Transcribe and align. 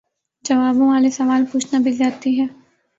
جوابوں 0.45 0.87
والے 0.89 1.09
سوال 1.11 1.41
پوچھنا 1.51 1.79
بھی 1.83 1.91
زیادتی 1.91 2.39
ہے 2.39 2.45